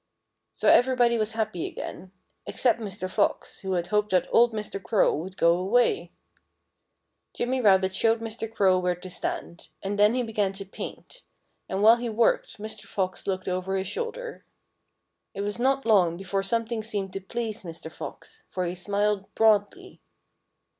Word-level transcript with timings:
So 0.53 0.67
everybody 0.67 1.19
was 1.19 1.33
happy 1.33 1.67
again 1.67 2.11
except 2.47 2.79
Mr. 2.79 3.07
Fox, 3.07 3.59
who 3.59 3.73
had 3.73 3.85
hoped 3.89 4.09
that 4.09 4.27
old 4.31 4.51
Mr. 4.51 4.81
Crow 4.81 5.13
would 5.13 5.37
go 5.37 5.55
away. 5.55 6.11
Jimmy 7.35 7.61
Rabbit 7.61 7.93
showed 7.93 8.19
Mr. 8.19 8.51
Crow 8.51 8.79
where 8.79 8.95
to 8.95 9.09
stand. 9.11 9.67
And 9.83 9.99
then 9.99 10.15
he 10.15 10.23
began 10.23 10.53
to 10.53 10.65
paint. 10.65 11.21
And 11.69 11.83
while 11.83 11.97
he 11.97 12.09
worked, 12.09 12.57
Mr. 12.57 12.85
Fox 12.87 13.27
looked 13.27 13.47
over 13.47 13.75
his 13.75 13.87
shoulder. 13.87 14.43
It 15.35 15.41
was 15.41 15.59
not 15.59 15.85
long 15.85 16.17
before 16.17 16.41
something 16.41 16.81
seemed 16.81 17.13
to 17.13 17.21
please 17.21 17.61
Mr. 17.61 17.93
Fox, 17.93 18.45
for 18.49 18.65
he 18.65 18.73
smiled 18.73 19.31
broadly. 19.35 20.01